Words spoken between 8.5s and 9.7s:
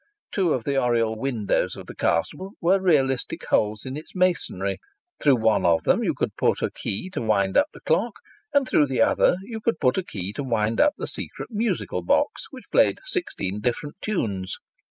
and through the other you